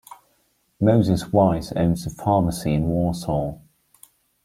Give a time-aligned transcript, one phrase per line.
[0.79, 3.55] Moses Weiss owns a pharmacy in Warsaw.